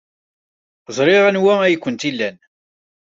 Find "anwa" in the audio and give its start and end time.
1.29-1.53